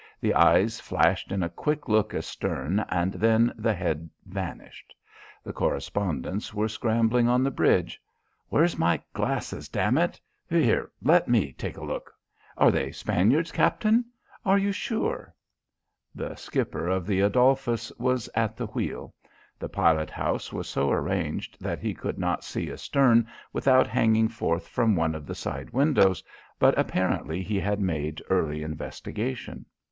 The 0.19 0.33
eyes 0.33 0.79
flashed 0.79 1.31
in 1.31 1.43
a 1.43 1.47
quick 1.49 1.87
look 1.87 2.15
astern 2.15 2.79
and 2.89 3.13
then 3.13 3.53
the 3.55 3.75
head 3.75 4.09
vanished. 4.25 4.95
The 5.43 5.53
correspondents 5.53 6.55
were 6.55 6.67
scrambling 6.69 7.27
on 7.29 7.43
the 7.43 7.51
bridge. 7.51 8.01
"Where's 8.49 8.79
my 8.79 8.99
glasses, 9.13 9.69
damn 9.69 9.99
it? 9.99 10.19
Here 10.49 10.89
let 11.03 11.27
me 11.27 11.53
take 11.53 11.77
a 11.77 11.83
look. 11.83 12.11
Are 12.57 12.71
they 12.71 12.91
Spaniards, 12.91 13.51
Captain? 13.51 14.03
Are 14.43 14.57
you 14.57 14.71
sure?" 14.71 15.35
The 16.15 16.33
skipper 16.33 16.87
of 16.87 17.05
the 17.05 17.19
Adolphus 17.19 17.91
was 17.99 18.27
at 18.33 18.57
the 18.57 18.65
wheel. 18.65 19.13
The 19.59 19.69
pilot 19.69 20.09
house 20.09 20.51
was 20.51 20.67
so 20.67 20.89
arranged 20.89 21.59
that 21.61 21.77
he 21.77 21.93
could 21.93 22.17
not 22.17 22.43
see 22.43 22.71
astern 22.71 23.27
without 23.53 23.85
hanging 23.85 24.29
forth 24.29 24.67
from 24.67 24.95
one 24.95 25.13
of 25.13 25.27
the 25.27 25.35
side 25.35 25.69
windows, 25.69 26.23
but 26.57 26.75
apparently 26.75 27.43
he 27.43 27.59
had 27.59 27.79
made 27.79 28.19
early 28.31 28.63
investigation. 28.63 29.63